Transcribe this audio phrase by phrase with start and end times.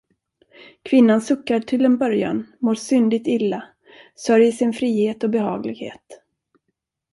[0.83, 3.63] Kvinnan suckar till en början, mår syndigt illa,
[4.15, 6.23] sörjer sin frihet och behaglighet.